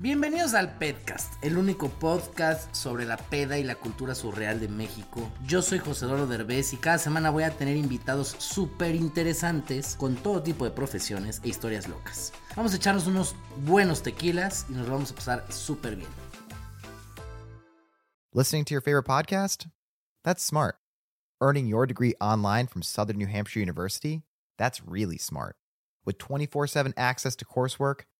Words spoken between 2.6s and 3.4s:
sobre la